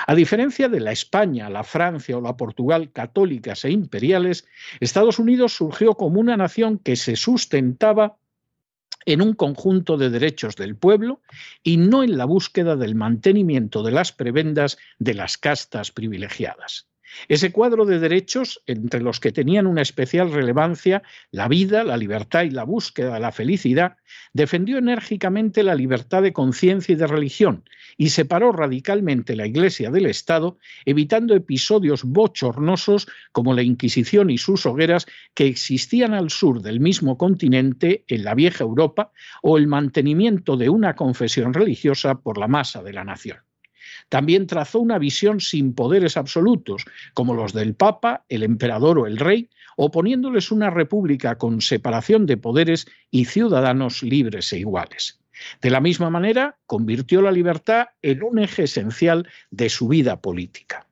A 0.08 0.16
diferencia 0.16 0.70
de 0.70 0.80
la 0.80 0.92
España, 0.92 1.50
la 1.50 1.64
Francia 1.64 2.18
o 2.18 2.22
la 2.22 2.36
Portugal 2.36 2.92
católicas 2.92 3.64
e 3.66 3.72
imperiales, 3.72 4.48
Estados 4.80 5.20
Unidos 5.20 5.54
surgió 5.54 5.94
como 5.94 6.20
una 6.20 6.38
nación 6.38 6.80
que 6.80 6.96
se 6.96 7.16
sustentaba 7.16 8.18
en 9.08 9.22
un 9.22 9.34
conjunto 9.34 9.98
de 9.98 10.10
derechos 10.10 10.58
del 10.58 10.76
pueblo 10.76 11.22
y 11.64 11.78
no 11.78 12.04
en 12.04 12.18
la 12.18 12.26
búsqueda 12.26 12.76
del 12.76 12.94
mantenimiento 12.94 13.82
de 13.82 13.92
las 13.92 14.12
prebendas 14.12 14.78
de 15.00 15.14
las 15.14 15.38
castas 15.38 15.92
privilegiadas. 15.92 16.88
Ese 17.28 17.52
cuadro 17.52 17.86
de 17.86 18.00
derechos, 18.00 18.62
entre 18.66 19.02
los 19.02 19.20
que 19.20 19.32
tenían 19.32 19.68
una 19.68 19.82
especial 19.82 20.32
relevancia 20.32 21.04
la 21.32 21.48
vida, 21.48 21.84
la 21.84 21.98
libertad 21.98 22.44
y 22.44 22.52
la 22.52 22.64
búsqueda 22.64 23.16
de 23.16 23.20
la 23.20 23.32
felicidad, 23.32 23.98
defendió 24.34 24.78
enérgicamente 24.78 25.64
la 25.64 25.76
libertad 25.76 26.24
de 26.24 26.34
conciencia 26.34 26.94
y 26.94 26.96
de 26.96 27.08
religión 27.08 27.64
y 27.98 28.10
separó 28.10 28.52
radicalmente 28.52 29.36
la 29.36 29.48
Iglesia 29.48 29.90
del 29.90 30.06
Estado, 30.06 30.58
evitando 30.86 31.36
episodios 31.36 32.04
bochornosos 32.04 33.08
como 33.32 33.54
la 33.54 33.64
Inquisición 33.64 34.30
y 34.30 34.38
sus 34.38 34.66
hogueras 34.66 35.08
que 35.34 35.48
existían 35.48 36.14
al 36.14 36.30
sur 36.30 36.62
del 36.62 36.80
mismo 36.80 37.18
continente, 37.18 38.04
en 38.08 38.24
la 38.24 38.36
vieja 38.36 38.64
Europa, 38.64 39.12
o 39.42 39.58
el 39.58 39.68
mantenimiento 39.68 40.58
de 40.58 40.70
una 40.70 40.96
confesión 40.96 41.54
religiosa 41.54 42.16
por 42.16 42.38
la 42.38 42.48
masa 42.48 42.84
de 42.84 42.94
la 42.94 43.04
nación. 43.04 43.47
También 44.10 44.48
trazó 44.48 44.80
una 44.80 44.98
visión 44.98 45.40
sin 45.40 45.74
poderes 45.74 46.18
absolutos, 46.18 46.86
como 47.14 47.34
los 47.34 47.54
del 47.54 47.76
Papa, 47.76 48.26
el 48.30 48.44
emperador 48.44 49.00
o 49.00 49.08
el 49.08 49.18
rey, 49.18 49.50
oponiéndoles 49.76 50.52
una 50.52 50.70
república 50.70 51.38
con 51.38 51.62
separación 51.62 52.26
de 52.26 52.38
poderes 52.38 52.88
y 53.12 53.26
ciudadanos 53.26 54.02
libres 54.02 54.52
e 54.54 54.60
iguales. 54.60 55.20
De 55.62 55.70
la 55.70 55.82
misma 55.82 56.10
manera, 56.10 56.58
convirtió 56.66 57.22
la 57.22 57.32
libertad 57.32 57.90
en 58.02 58.24
un 58.24 58.40
eje 58.40 58.64
esencial 58.64 59.28
de 59.52 59.70
su 59.70 59.88
vida 59.88 60.20
política. 60.20 60.87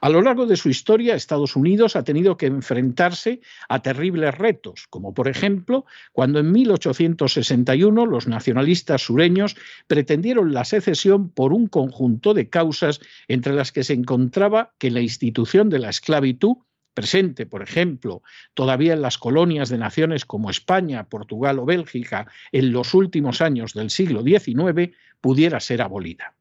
A 0.00 0.08
lo 0.08 0.20
largo 0.22 0.46
de 0.46 0.56
su 0.56 0.68
historia, 0.68 1.14
Estados 1.14 1.54
Unidos 1.54 1.94
ha 1.94 2.02
tenido 2.02 2.36
que 2.36 2.46
enfrentarse 2.46 3.40
a 3.68 3.82
terribles 3.82 4.36
retos, 4.36 4.86
como 4.90 5.14
por 5.14 5.28
ejemplo 5.28 5.84
cuando 6.12 6.40
en 6.40 6.50
1861 6.50 8.06
los 8.06 8.26
nacionalistas 8.26 9.02
sureños 9.02 9.56
pretendieron 9.86 10.52
la 10.52 10.64
secesión 10.64 11.30
por 11.30 11.52
un 11.52 11.68
conjunto 11.68 12.34
de 12.34 12.48
causas 12.48 13.00
entre 13.28 13.52
las 13.54 13.70
que 13.72 13.84
se 13.84 13.94
encontraba 13.94 14.74
que 14.78 14.90
la 14.90 15.00
institución 15.00 15.70
de 15.70 15.78
la 15.78 15.90
esclavitud 15.90 16.56
presente, 16.94 17.46
por 17.46 17.62
ejemplo, 17.62 18.22
todavía 18.54 18.94
en 18.94 19.02
las 19.02 19.18
colonias 19.18 19.68
de 19.68 19.78
naciones 19.78 20.24
como 20.24 20.50
España, 20.50 21.08
Portugal 21.08 21.58
o 21.60 21.64
Bélgica 21.64 22.26
en 22.52 22.72
los 22.72 22.94
últimos 22.94 23.40
años 23.40 23.74
del 23.74 23.90
siglo 23.90 24.22
XIX, 24.22 24.94
pudiera 25.20 25.60
ser 25.60 25.82
abolida. 25.82 26.34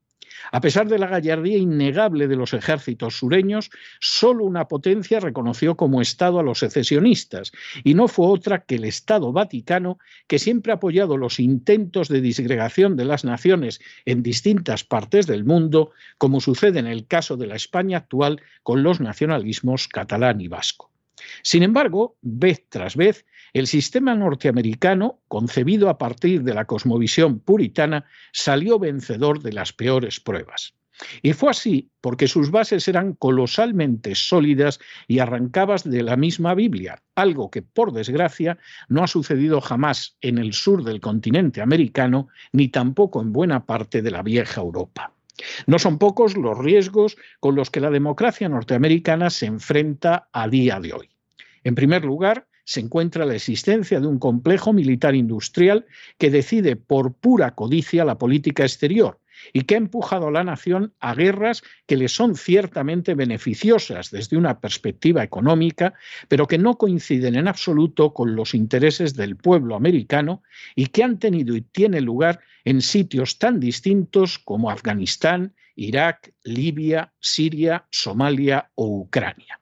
A 0.52 0.62
pesar 0.62 0.88
de 0.88 1.00
la 1.00 1.08
gallardía 1.08 1.58
innegable 1.58 2.28
de 2.28 2.36
los 2.36 2.54
ejércitos 2.54 3.18
sureños, 3.18 3.70
solo 4.00 4.46
una 4.46 4.68
potencia 4.68 5.20
reconoció 5.20 5.76
como 5.76 6.02
Estado 6.02 6.40
a 6.40 6.44
los 6.44 6.60
secesionistas, 6.60 7.52
y 7.84 7.94
no 7.94 8.08
fue 8.08 8.28
otra 8.28 8.64
que 8.64 8.76
el 8.76 8.86
Estado 8.86 9.32
Vaticano, 9.32 10.00
que 10.28 10.40
siempre 10.40 10.72
ha 10.72 10.76
apoyado 10.76 11.18
los 11.18 11.40
intentos 11.40 12.08
de 12.08 12.22
disgregación 12.22 12.96
de 12.96 13.06
las 13.06 13.24
naciones 13.24 13.80
en 14.06 14.24
distintas 14.24 14.84
partes 14.84 15.28
del 15.28 15.46
mundo, 15.46 15.92
como 16.18 16.42
sucede 16.42 16.80
en 16.80 16.88
el 16.88 17.08
caso 17.08 17.38
de 17.38 17.48
la 17.48 17.56
España 17.56 17.98
actual 17.98 18.42
con 18.64 18.84
los 18.84 19.00
nacionalismos 19.00 19.88
catalán 19.88 20.42
y 20.42 20.48
vasco. 20.48 20.89
Sin 21.44 21.64
embargo, 21.64 22.18
vez 22.22 22.66
tras 22.70 22.96
vez, 22.96 23.26
el 23.54 23.68
sistema 23.68 24.16
norteamericano, 24.16 25.22
concebido 25.28 25.90
a 25.90 25.98
partir 25.98 26.44
de 26.44 26.54
la 26.54 26.66
cosmovisión 26.66 27.40
puritana, 27.40 28.06
salió 28.32 28.80
vencedor 28.80 29.42
de 29.42 29.54
las 29.54 29.74
peores 29.74 30.20
pruebas. 30.20 30.74
Y 31.22 31.34
fue 31.34 31.52
así 31.52 31.90
porque 32.02 32.28
sus 32.28 32.52
bases 32.52 32.88
eran 32.88 33.14
colosalmente 33.14 34.16
sólidas 34.16 34.80
y 35.08 35.20
arrancadas 35.20 35.90
de 35.90 36.04
la 36.04 36.18
misma 36.18 36.54
Biblia, 36.56 37.02
algo 37.16 37.50
que, 37.50 37.62
por 37.62 37.94
desgracia, 37.94 38.58
no 38.90 39.04
ha 39.04 39.08
sucedido 39.08 39.62
jamás 39.62 40.18
en 40.22 40.38
el 40.38 40.54
sur 40.54 40.84
del 40.84 41.00
continente 41.00 41.62
americano 41.62 42.28
ni 42.52 42.68
tampoco 42.68 43.22
en 43.22 43.32
buena 43.32 43.66
parte 43.66 44.02
de 44.02 44.12
la 44.12 44.24
vieja 44.24 44.62
Europa. 44.62 45.14
No 45.68 45.80
son 45.80 45.98
pocos 45.98 46.38
los 46.38 46.58
riesgos 46.58 47.18
con 47.40 47.56
los 47.56 47.70
que 47.70 47.80
la 47.80 47.90
democracia 47.90 48.50
norteamericana 48.50 49.30
se 49.30 49.46
enfrenta 49.46 50.30
a 50.32 50.48
día 50.48 50.80
de 50.80 50.94
hoy. 50.94 51.10
En 51.64 51.76
primer 51.76 52.06
lugar, 52.06 52.48
se 52.64 52.80
encuentra 52.80 53.26
la 53.26 53.36
existencia 53.36 54.00
de 54.00 54.08
un 54.08 54.20
complejo 54.20 54.74
militar 54.74 55.16
industrial 55.16 55.86
que 56.18 56.30
decide 56.30 56.76
por 56.76 57.14
pura 57.14 57.56
codicia 57.56 58.06
la 58.06 58.18
política 58.18 58.64
exterior 58.64 59.20
y 59.54 59.62
que 59.62 59.76
ha 59.76 59.78
empujado 59.78 60.28
a 60.28 60.32
la 60.32 60.44
nación 60.44 60.94
a 61.00 61.14
guerras 61.14 61.64
que 61.86 61.98
le 61.98 62.08
son 62.08 62.36
ciertamente 62.36 63.16
beneficiosas 63.16 64.12
desde 64.12 64.38
una 64.38 64.60
perspectiva 64.60 65.24
económica, 65.24 65.94
pero 66.28 66.48
que 66.48 66.58
no 66.58 66.78
coinciden 66.78 67.36
en 67.36 67.48
absoluto 67.48 68.14
con 68.14 68.36
los 68.36 68.54
intereses 68.54 69.16
del 69.16 69.36
pueblo 69.36 69.76
americano 69.76 70.44
y 70.76 70.88
que 70.88 71.04
han 71.04 71.20
tenido 71.20 71.56
y 71.56 71.62
tienen 71.62 72.06
lugar 72.06 72.40
en 72.66 72.82
sitios 72.82 73.40
tan 73.40 73.60
distintos 73.60 74.40
como 74.40 74.70
Afganistán, 74.70 75.54
Irak, 75.76 76.34
Libia, 76.44 77.14
Siria, 77.20 77.86
Somalia 77.90 78.70
o 78.76 79.02
Ucrania. 79.02 79.59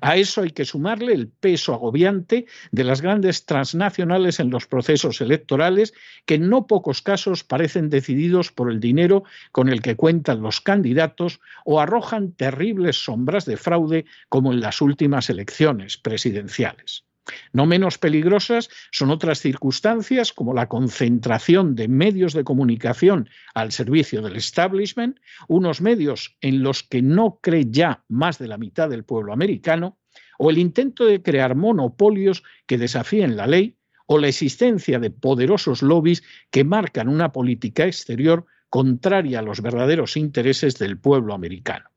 A 0.00 0.16
eso 0.16 0.42
hay 0.42 0.50
que 0.50 0.64
sumarle 0.64 1.12
el 1.12 1.28
peso 1.28 1.74
agobiante 1.74 2.46
de 2.70 2.84
las 2.84 3.02
grandes 3.02 3.46
transnacionales 3.46 4.40
en 4.40 4.50
los 4.50 4.66
procesos 4.66 5.20
electorales, 5.20 5.92
que 6.24 6.34
en 6.34 6.48
no 6.48 6.66
pocos 6.66 7.02
casos 7.02 7.44
parecen 7.44 7.90
decididos 7.90 8.52
por 8.52 8.70
el 8.70 8.80
dinero 8.80 9.24
con 9.52 9.68
el 9.68 9.82
que 9.82 9.96
cuentan 9.96 10.42
los 10.42 10.60
candidatos 10.60 11.40
o 11.64 11.80
arrojan 11.80 12.32
terribles 12.32 13.04
sombras 13.04 13.44
de 13.44 13.56
fraude 13.56 14.06
como 14.28 14.52
en 14.52 14.60
las 14.60 14.80
últimas 14.80 15.30
elecciones 15.30 15.96
presidenciales. 15.96 17.04
No 17.52 17.66
menos 17.66 17.98
peligrosas 17.98 18.68
son 18.92 19.10
otras 19.10 19.40
circunstancias 19.40 20.32
como 20.32 20.54
la 20.54 20.68
concentración 20.68 21.74
de 21.74 21.88
medios 21.88 22.32
de 22.32 22.44
comunicación 22.44 23.28
al 23.54 23.72
servicio 23.72 24.22
del 24.22 24.36
establishment, 24.36 25.18
unos 25.48 25.80
medios 25.80 26.36
en 26.40 26.62
los 26.62 26.82
que 26.82 27.02
no 27.02 27.38
cree 27.42 27.66
ya 27.68 28.04
más 28.08 28.38
de 28.38 28.48
la 28.48 28.58
mitad 28.58 28.88
del 28.88 29.04
pueblo 29.04 29.32
americano, 29.32 29.98
o 30.38 30.50
el 30.50 30.58
intento 30.58 31.04
de 31.06 31.22
crear 31.22 31.54
monopolios 31.54 32.42
que 32.66 32.78
desafíen 32.78 33.36
la 33.36 33.46
ley, 33.46 33.76
o 34.06 34.18
la 34.18 34.28
existencia 34.28 34.98
de 34.98 35.10
poderosos 35.10 35.82
lobbies 35.82 36.22
que 36.50 36.64
marcan 36.64 37.08
una 37.08 37.32
política 37.32 37.86
exterior 37.86 38.46
contraria 38.68 39.40
a 39.40 39.42
los 39.42 39.60
verdaderos 39.60 40.16
intereses 40.16 40.78
del 40.78 40.98
pueblo 40.98 41.34
americano. 41.34 41.90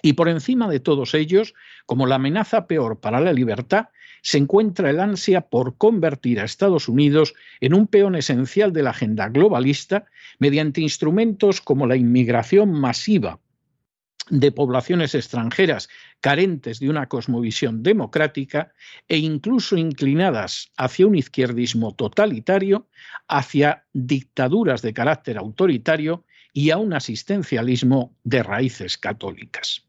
Y 0.00 0.12
por 0.12 0.28
encima 0.28 0.68
de 0.68 0.80
todos 0.80 1.14
ellos, 1.14 1.54
como 1.86 2.06
la 2.06 2.16
amenaza 2.16 2.66
peor 2.66 3.00
para 3.00 3.20
la 3.20 3.32
libertad, 3.32 3.88
se 4.22 4.38
encuentra 4.38 4.90
el 4.90 5.00
ansia 5.00 5.42
por 5.42 5.76
convertir 5.76 6.40
a 6.40 6.44
Estados 6.44 6.88
Unidos 6.88 7.34
en 7.60 7.74
un 7.74 7.86
peón 7.86 8.14
esencial 8.14 8.72
de 8.72 8.82
la 8.82 8.90
agenda 8.90 9.28
globalista 9.28 10.06
mediante 10.38 10.80
instrumentos 10.80 11.60
como 11.60 11.86
la 11.86 11.96
inmigración 11.96 12.72
masiva 12.72 13.40
de 14.30 14.52
poblaciones 14.52 15.14
extranjeras 15.14 15.88
carentes 16.20 16.80
de 16.80 16.90
una 16.90 17.08
cosmovisión 17.08 17.82
democrática 17.82 18.72
e 19.08 19.18
incluso 19.18 19.76
inclinadas 19.76 20.70
hacia 20.76 21.06
un 21.06 21.14
izquierdismo 21.14 21.94
totalitario, 21.94 22.88
hacia 23.26 23.86
dictaduras 23.92 24.82
de 24.82 24.92
carácter 24.92 25.38
autoritario 25.38 26.24
y 26.52 26.70
a 26.70 26.76
un 26.76 26.92
asistencialismo 26.92 28.16
de 28.24 28.42
raíces 28.42 28.98
católicas. 28.98 29.87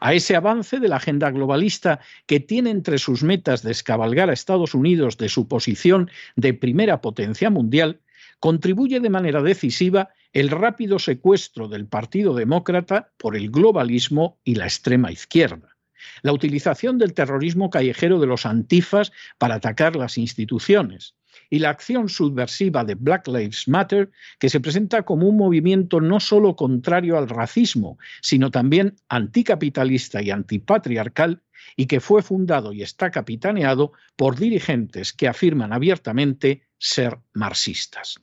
A 0.00 0.14
ese 0.14 0.36
avance 0.36 0.80
de 0.80 0.88
la 0.88 0.96
agenda 0.96 1.30
globalista 1.30 2.00
que 2.26 2.40
tiene 2.40 2.70
entre 2.70 2.98
sus 2.98 3.22
metas 3.22 3.62
descabalgar 3.62 4.30
a 4.30 4.32
Estados 4.32 4.74
Unidos 4.74 5.16
de 5.18 5.28
su 5.28 5.48
posición 5.48 6.10
de 6.36 6.54
primera 6.54 7.00
potencia 7.00 7.50
mundial, 7.50 8.00
contribuye 8.38 9.00
de 9.00 9.10
manera 9.10 9.42
decisiva 9.42 10.10
el 10.32 10.48
rápido 10.48 10.98
secuestro 10.98 11.68
del 11.68 11.86
Partido 11.86 12.34
Demócrata 12.34 13.12
por 13.16 13.36
el 13.36 13.50
globalismo 13.50 14.38
y 14.44 14.54
la 14.54 14.64
extrema 14.64 15.12
izquierda, 15.12 15.76
la 16.22 16.32
utilización 16.32 16.98
del 16.98 17.14
terrorismo 17.14 17.70
callejero 17.70 18.20
de 18.20 18.26
los 18.26 18.46
antifas 18.46 19.12
para 19.38 19.56
atacar 19.56 19.96
las 19.96 20.18
instituciones, 20.18 21.14
y 21.48 21.58
la 21.58 21.70
acción 21.70 22.08
subversiva 22.08 22.84
de 22.84 22.94
Black 22.94 23.26
Lives 23.26 23.68
Matter, 23.68 24.10
que 24.38 24.48
se 24.48 24.60
presenta 24.60 25.02
como 25.02 25.28
un 25.28 25.36
movimiento 25.36 26.00
no 26.00 26.20
solo 26.20 26.56
contrario 26.56 27.18
al 27.18 27.28
racismo, 27.28 27.98
sino 28.22 28.50
también 28.50 28.96
anticapitalista 29.08 30.22
y 30.22 30.30
antipatriarcal, 30.30 31.42
y 31.76 31.86
que 31.86 32.00
fue 32.00 32.22
fundado 32.22 32.72
y 32.72 32.82
está 32.82 33.10
capitaneado 33.10 33.92
por 34.16 34.38
dirigentes 34.38 35.12
que 35.12 35.28
afirman 35.28 35.72
abiertamente 35.72 36.62
ser 36.78 37.18
marxistas. 37.32 38.20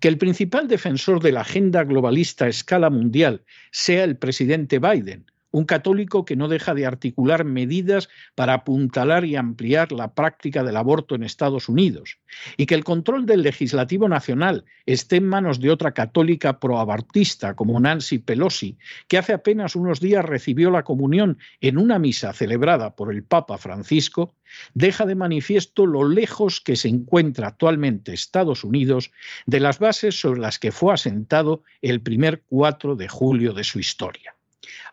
Que 0.00 0.08
el 0.08 0.18
principal 0.18 0.68
defensor 0.68 1.22
de 1.22 1.32
la 1.32 1.42
agenda 1.42 1.84
globalista 1.84 2.46
a 2.46 2.48
escala 2.48 2.88
mundial 2.88 3.44
sea 3.70 4.04
el 4.04 4.16
presidente 4.16 4.78
Biden, 4.78 5.26
un 5.50 5.64
católico 5.64 6.24
que 6.24 6.36
no 6.36 6.48
deja 6.48 6.74
de 6.74 6.86
articular 6.86 7.44
medidas 7.44 8.08
para 8.34 8.54
apuntalar 8.54 9.24
y 9.24 9.36
ampliar 9.36 9.92
la 9.92 10.14
práctica 10.14 10.62
del 10.62 10.76
aborto 10.76 11.14
en 11.14 11.22
Estados 11.22 11.68
Unidos, 11.68 12.18
y 12.56 12.66
que 12.66 12.74
el 12.74 12.84
control 12.84 13.26
del 13.26 13.42
legislativo 13.42 14.08
nacional 14.08 14.64
esté 14.86 15.16
en 15.16 15.28
manos 15.28 15.60
de 15.60 15.70
otra 15.70 15.92
católica 15.92 16.60
proabortista 16.60 17.54
como 17.54 17.80
Nancy 17.80 18.18
Pelosi, 18.18 18.78
que 19.06 19.18
hace 19.18 19.32
apenas 19.32 19.76
unos 19.76 20.00
días 20.00 20.24
recibió 20.24 20.70
la 20.70 20.84
comunión 20.84 21.38
en 21.60 21.78
una 21.78 21.98
misa 21.98 22.32
celebrada 22.32 22.94
por 22.94 23.12
el 23.12 23.22
Papa 23.22 23.58
Francisco, 23.58 24.34
deja 24.74 25.06
de 25.06 25.14
manifiesto 25.14 25.86
lo 25.86 26.08
lejos 26.08 26.60
que 26.60 26.76
se 26.76 26.88
encuentra 26.88 27.48
actualmente 27.48 28.12
Estados 28.12 28.64
Unidos 28.64 29.10
de 29.46 29.60
las 29.60 29.78
bases 29.78 30.18
sobre 30.18 30.40
las 30.40 30.58
que 30.58 30.72
fue 30.72 30.94
asentado 30.94 31.62
el 31.82 32.00
primer 32.00 32.42
4 32.48 32.96
de 32.96 33.08
julio 33.08 33.52
de 33.52 33.64
su 33.64 33.78
historia. 33.78 34.37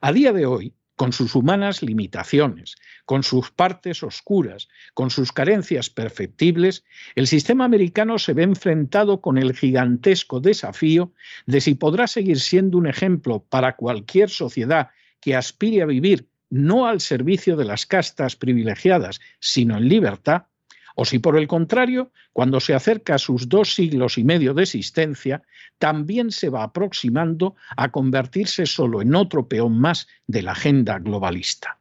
A 0.02 0.12
día 0.12 0.34
de 0.34 0.46
hoy, 0.46 0.74
con 0.96 1.12
sus 1.12 1.36
humanas 1.36 1.82
limitaciones, 1.82 2.76
con 3.06 3.24
sus 3.24 3.52
partes 3.52 4.02
oscuras, 4.04 4.70
con 4.94 5.10
sus 5.10 5.32
carencias 5.32 5.90
perfectibles, 5.90 6.86
el 7.16 7.28
sistema 7.28 7.66
americano 7.66 8.18
se 8.18 8.34
ve 8.34 8.44
enfrentado 8.44 9.22
con 9.22 9.38
el 9.38 9.56
gigantesco 9.56 10.40
desafío 10.40 11.12
de 11.46 11.62
si 11.62 11.76
podrá 11.76 12.08
seguir 12.08 12.40
siendo 12.40 12.78
un 12.78 12.88
ejemplo 12.88 13.44
para 13.44 13.76
cualquier 13.76 14.30
sociedad 14.30 14.90
que 15.20 15.36
aspire 15.36 15.82
a 15.82 15.86
vivir 15.86 16.30
no 16.50 16.86
al 16.88 17.02
servicio 17.02 17.58
de 17.58 17.66
las 17.66 17.86
castas 17.86 18.36
privilegiadas, 18.36 19.20
sino 19.40 19.78
en 19.78 19.90
libertad, 19.90 20.44
o 20.96 21.06
si 21.06 21.20
por 21.20 21.38
el 21.38 21.48
contrario, 21.48 22.12
cuando 22.34 22.60
se 22.60 22.74
acerca 22.74 23.16
a 23.16 23.20
sus 23.20 23.48
dos 23.48 23.76
siglos 23.76 24.18
y 24.18 24.24
medio 24.24 24.54
de 24.54 24.64
existencia, 24.64 25.44
también 25.78 26.32
se 26.32 26.50
va 26.50 26.64
aproximando 26.64 27.56
a 27.78 27.92
convertirse 27.92 28.66
solo 28.66 29.02
en 29.02 29.14
otro 29.14 29.48
peón 29.48 29.80
más 29.80 30.08
de 30.28 30.42
la 30.42 30.54
agenda 30.54 30.98
globalista. 31.00 31.78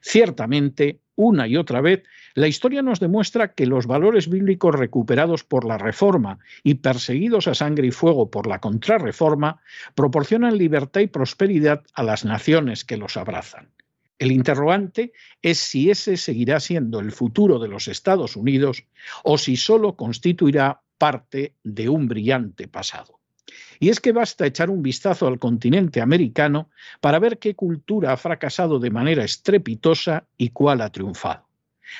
Ciertamente, 0.00 1.00
una 1.14 1.46
y 1.46 1.56
otra 1.56 1.80
vez, 1.80 2.02
la 2.34 2.48
historia 2.48 2.82
nos 2.82 2.98
demuestra 2.98 3.52
que 3.52 3.66
los 3.66 3.86
valores 3.86 4.28
bíblicos 4.28 4.74
recuperados 4.74 5.44
por 5.44 5.64
la 5.64 5.76
Reforma 5.76 6.38
y 6.62 6.74
perseguidos 6.74 7.46
a 7.46 7.54
sangre 7.54 7.88
y 7.88 7.90
fuego 7.90 8.30
por 8.30 8.46
la 8.46 8.58
Contrarreforma 8.58 9.60
proporcionan 9.94 10.56
libertad 10.56 11.02
y 11.02 11.08
prosperidad 11.08 11.82
a 11.94 12.02
las 12.02 12.24
naciones 12.24 12.84
que 12.84 12.96
los 12.96 13.16
abrazan. 13.16 13.68
El 14.22 14.30
interrogante 14.30 15.12
es 15.42 15.58
si 15.58 15.90
ese 15.90 16.16
seguirá 16.16 16.60
siendo 16.60 17.00
el 17.00 17.10
futuro 17.10 17.58
de 17.58 17.66
los 17.66 17.88
Estados 17.88 18.36
Unidos 18.36 18.84
o 19.24 19.36
si 19.36 19.56
solo 19.56 19.96
constituirá 19.96 20.80
parte 20.96 21.56
de 21.64 21.88
un 21.88 22.06
brillante 22.06 22.68
pasado. 22.68 23.18
Y 23.80 23.88
es 23.88 23.98
que 23.98 24.12
basta 24.12 24.46
echar 24.46 24.70
un 24.70 24.80
vistazo 24.80 25.26
al 25.26 25.40
continente 25.40 26.00
americano 26.00 26.70
para 27.00 27.18
ver 27.18 27.40
qué 27.40 27.56
cultura 27.56 28.12
ha 28.12 28.16
fracasado 28.16 28.78
de 28.78 28.92
manera 28.92 29.24
estrepitosa 29.24 30.24
y 30.38 30.50
cuál 30.50 30.82
ha 30.82 30.92
triunfado. 30.92 31.48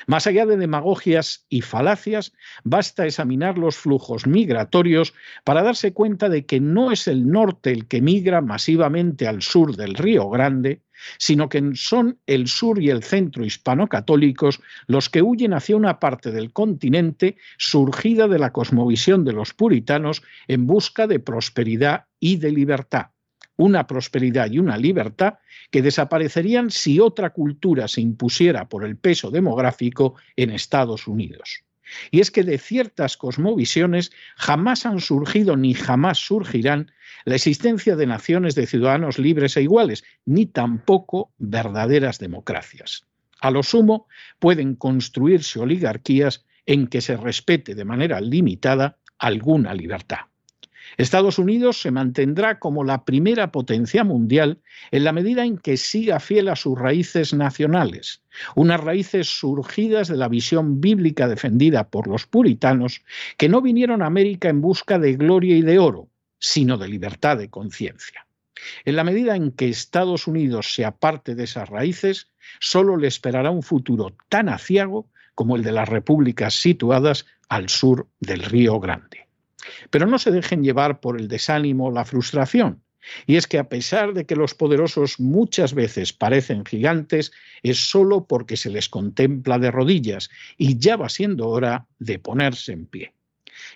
Más 0.06 0.28
allá 0.28 0.46
de 0.46 0.56
demagogias 0.56 1.44
y 1.48 1.60
falacias, 1.60 2.32
basta 2.62 3.04
examinar 3.04 3.58
los 3.58 3.76
flujos 3.76 4.28
migratorios 4.28 5.12
para 5.42 5.64
darse 5.64 5.92
cuenta 5.92 6.28
de 6.28 6.46
que 6.46 6.60
no 6.60 6.92
es 6.92 7.08
el 7.08 7.28
norte 7.28 7.72
el 7.72 7.88
que 7.88 8.00
migra 8.00 8.40
masivamente 8.40 9.26
al 9.26 9.42
sur 9.42 9.74
del 9.74 9.94
Río 9.94 10.30
Grande, 10.30 10.82
sino 11.18 11.48
que 11.48 11.72
son 11.74 12.18
el 12.26 12.48
sur 12.48 12.80
y 12.80 12.90
el 12.90 13.02
centro 13.02 13.44
hispano-católicos 13.44 14.60
los 14.86 15.08
que 15.08 15.22
huyen 15.22 15.54
hacia 15.54 15.76
una 15.76 15.98
parte 16.00 16.30
del 16.30 16.52
continente 16.52 17.36
surgida 17.58 18.28
de 18.28 18.38
la 18.38 18.52
cosmovisión 18.52 19.24
de 19.24 19.32
los 19.32 19.54
puritanos 19.54 20.22
en 20.48 20.66
busca 20.66 21.06
de 21.06 21.20
prosperidad 21.20 22.06
y 22.20 22.36
de 22.36 22.52
libertad. 22.52 23.06
Una 23.56 23.86
prosperidad 23.86 24.50
y 24.50 24.58
una 24.58 24.76
libertad 24.76 25.34
que 25.70 25.82
desaparecerían 25.82 26.70
si 26.70 27.00
otra 27.00 27.30
cultura 27.30 27.86
se 27.88 28.00
impusiera 28.00 28.68
por 28.68 28.84
el 28.84 28.96
peso 28.96 29.30
demográfico 29.30 30.14
en 30.36 30.50
Estados 30.50 31.06
Unidos. 31.06 31.64
Y 32.10 32.20
es 32.20 32.30
que 32.30 32.42
de 32.42 32.58
ciertas 32.58 33.16
cosmovisiones 33.16 34.12
jamás 34.36 34.86
han 34.86 35.00
surgido 35.00 35.56
ni 35.56 35.74
jamás 35.74 36.18
surgirán 36.18 36.92
la 37.24 37.36
existencia 37.36 37.96
de 37.96 38.06
naciones 38.06 38.54
de 38.54 38.66
ciudadanos 38.66 39.18
libres 39.18 39.56
e 39.56 39.62
iguales, 39.62 40.04
ni 40.24 40.46
tampoco 40.46 41.32
verdaderas 41.38 42.18
democracias. 42.18 43.06
A 43.40 43.50
lo 43.50 43.62
sumo, 43.62 44.06
pueden 44.38 44.74
construirse 44.74 45.58
oligarquías 45.58 46.44
en 46.66 46.86
que 46.86 47.00
se 47.00 47.16
respete 47.16 47.74
de 47.74 47.84
manera 47.84 48.20
limitada 48.20 48.98
alguna 49.18 49.74
libertad. 49.74 50.31
Estados 50.96 51.38
Unidos 51.38 51.80
se 51.80 51.90
mantendrá 51.90 52.58
como 52.58 52.84
la 52.84 53.04
primera 53.04 53.50
potencia 53.52 54.04
mundial 54.04 54.60
en 54.90 55.04
la 55.04 55.12
medida 55.12 55.44
en 55.44 55.58
que 55.58 55.76
siga 55.76 56.20
fiel 56.20 56.48
a 56.48 56.56
sus 56.56 56.78
raíces 56.78 57.32
nacionales, 57.32 58.22
unas 58.54 58.80
raíces 58.80 59.28
surgidas 59.28 60.08
de 60.08 60.16
la 60.16 60.28
visión 60.28 60.80
bíblica 60.80 61.28
defendida 61.28 61.88
por 61.88 62.08
los 62.08 62.26
puritanos 62.26 63.02
que 63.36 63.48
no 63.48 63.62
vinieron 63.62 64.02
a 64.02 64.06
América 64.06 64.48
en 64.48 64.60
busca 64.60 64.98
de 64.98 65.14
gloria 65.14 65.56
y 65.56 65.62
de 65.62 65.78
oro, 65.78 66.08
sino 66.38 66.76
de 66.76 66.88
libertad 66.88 67.38
de 67.38 67.48
conciencia. 67.48 68.26
En 68.84 68.96
la 68.96 69.04
medida 69.04 69.34
en 69.34 69.52
que 69.52 69.68
Estados 69.68 70.26
Unidos 70.26 70.74
se 70.74 70.84
aparte 70.84 71.34
de 71.34 71.44
esas 71.44 71.68
raíces, 71.68 72.28
solo 72.60 72.96
le 72.96 73.08
esperará 73.08 73.50
un 73.50 73.62
futuro 73.62 74.14
tan 74.28 74.48
aciago 74.48 75.08
como 75.34 75.56
el 75.56 75.62
de 75.62 75.72
las 75.72 75.88
repúblicas 75.88 76.54
situadas 76.54 77.26
al 77.48 77.68
sur 77.68 78.08
del 78.20 78.42
Río 78.42 78.78
Grande. 78.80 79.26
Pero 79.90 80.06
no 80.06 80.18
se 80.18 80.30
dejen 80.30 80.62
llevar 80.62 81.00
por 81.00 81.20
el 81.20 81.28
desánimo 81.28 81.90
la 81.90 82.04
frustración. 82.04 82.82
Y 83.26 83.36
es 83.36 83.46
que 83.46 83.58
a 83.58 83.68
pesar 83.68 84.14
de 84.14 84.26
que 84.26 84.36
los 84.36 84.54
poderosos 84.54 85.18
muchas 85.18 85.74
veces 85.74 86.12
parecen 86.12 86.64
gigantes, 86.64 87.32
es 87.62 87.78
solo 87.90 88.26
porque 88.26 88.56
se 88.56 88.70
les 88.70 88.88
contempla 88.88 89.58
de 89.58 89.70
rodillas 89.70 90.30
y 90.56 90.78
ya 90.78 90.96
va 90.96 91.08
siendo 91.08 91.48
hora 91.48 91.86
de 91.98 92.18
ponerse 92.18 92.72
en 92.72 92.86
pie. 92.86 93.12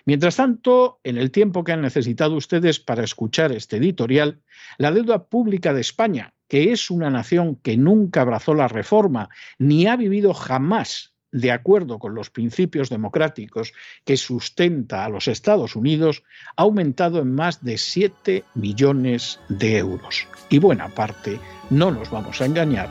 Mientras 0.05 0.37
tanto, 0.37 0.99
en 1.03 1.17
el 1.17 1.31
tiempo 1.31 1.63
que 1.63 1.71
han 1.71 1.81
necesitado 1.81 2.35
ustedes 2.35 2.79
para 2.79 3.03
escuchar 3.03 3.51
este 3.51 3.77
editorial, 3.77 4.41
la 4.77 4.91
deuda 4.91 5.25
pública 5.25 5.73
de 5.73 5.81
España, 5.81 6.33
que 6.47 6.71
es 6.71 6.89
una 6.89 7.09
nación 7.09 7.57
que 7.57 7.77
nunca 7.77 8.21
abrazó 8.21 8.53
la 8.53 8.67
reforma 8.67 9.29
ni 9.57 9.87
ha 9.87 9.95
vivido 9.95 10.33
jamás 10.33 11.13
de 11.31 11.51
acuerdo 11.51 11.99
con 11.99 12.15
los 12.15 12.29
principios 12.29 12.89
democráticos 12.89 13.73
que 14.05 14.17
sustenta 14.17 15.05
a 15.05 15.09
los 15.09 15.27
Estados 15.27 15.75
Unidos, 15.75 16.23
ha 16.55 16.63
aumentado 16.63 17.19
en 17.19 17.33
más 17.33 17.63
de 17.63 17.77
7 17.77 18.43
millones 18.55 19.39
de 19.49 19.77
euros. 19.77 20.27
Y 20.49 20.59
buena 20.59 20.89
parte, 20.89 21.39
no 21.69 21.91
nos 21.91 22.09
vamos 22.09 22.41
a 22.41 22.45
engañar, 22.45 22.89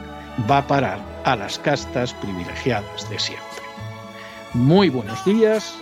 va 0.51 0.59
a 0.59 0.66
parar 0.66 1.22
a 1.25 1.37
las 1.37 1.59
castas 1.59 2.12
privilegiadas 2.14 3.09
de 3.11 3.18
siempre. 3.18 3.46
Muy 4.55 4.88
buenos 4.88 5.22
días, 5.25 5.77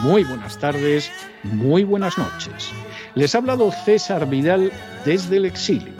muy 0.00 0.24
buenas 0.24 0.58
tardes, 0.58 1.10
muy 1.44 1.84
buenas 1.84 2.18
noches. 2.18 2.70
Les 3.14 3.34
ha 3.34 3.38
hablado 3.38 3.70
César 3.84 4.28
Vidal 4.28 4.72
desde 5.04 5.36
el 5.36 5.44
exilio. 5.44 5.92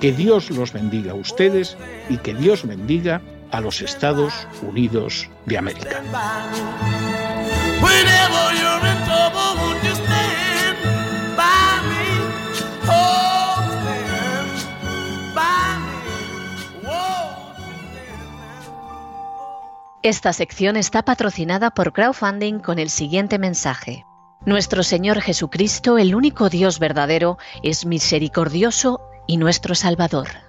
Que 0.00 0.12
Dios 0.12 0.50
los 0.50 0.72
bendiga 0.72 1.12
a 1.12 1.14
ustedes 1.14 1.76
y 2.08 2.18
que 2.18 2.34
Dios 2.34 2.66
bendiga 2.66 3.22
a 3.50 3.60
los 3.60 3.80
Estados 3.80 4.32
Unidos 4.62 5.28
de 5.46 5.58
América. 5.58 6.02
Esta 20.06 20.32
sección 20.32 20.76
está 20.76 21.02
patrocinada 21.02 21.72
por 21.72 21.92
crowdfunding 21.92 22.60
con 22.60 22.78
el 22.78 22.90
siguiente 22.90 23.40
mensaje. 23.40 24.04
Nuestro 24.44 24.84
Señor 24.84 25.20
Jesucristo, 25.20 25.98
el 25.98 26.14
único 26.14 26.48
Dios 26.48 26.78
verdadero, 26.78 27.38
es 27.64 27.86
misericordioso 27.86 29.00
y 29.26 29.38
nuestro 29.38 29.74
Salvador. 29.74 30.45